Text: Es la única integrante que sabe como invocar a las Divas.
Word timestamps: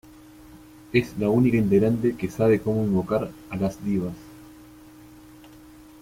Es 0.93 1.13
la 1.19 1.29
única 1.29 1.57
integrante 1.57 2.15
que 2.17 2.27
sabe 2.27 2.59
como 2.59 2.83
invocar 2.83 3.29
a 3.51 3.55
las 3.55 3.85
Divas. 3.85 4.15